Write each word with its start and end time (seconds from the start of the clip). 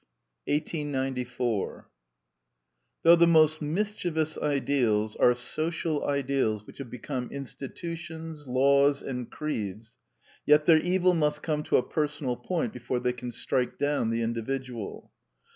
Little 0.47 0.61
Eyolf 0.61 0.63
1894 0.97 1.89
Though 3.03 3.15
the 3.15 3.27
most 3.27 3.61
mischievous 3.61 4.35
ideals 4.39 5.15
are 5.17 5.35
social 5.35 6.03
ideals 6.07 6.65
which 6.65 6.79
have 6.79 6.89
become 6.89 7.29
institutions, 7.31 8.47
laws, 8.47 9.03
and 9.03 9.29
creeds, 9.29 9.97
yet 10.43 10.65
their 10.65 10.79
evil 10.79 11.13
must 11.13 11.43
come 11.43 11.61
to 11.61 11.77
a 11.77 11.83
personal 11.87 12.35
point 12.35 12.73
before 12.73 12.97
they 12.97 13.13
can 13.13 13.31
strike 13.31 13.77
down 13.77 14.09
the 14.09 14.23
individual. 14.23 15.11